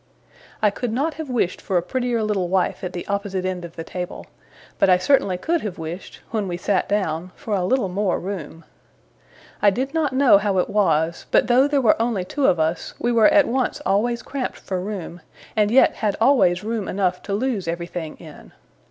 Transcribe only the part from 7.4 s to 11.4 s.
a little more room. I did not know how it was,